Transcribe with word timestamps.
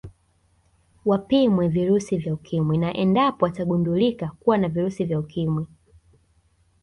Wapimwe 1.05 1.67
virusi 1.67 2.17
vya 2.17 2.33
Ukimwi 2.33 2.77
na 2.77 2.93
endapo 2.97 3.45
watagundulika 3.45 4.31
kuwa 4.39 4.57
na 4.57 4.69
virusi 4.69 5.03
vya 5.05 5.19
Ukimwi 5.19 5.67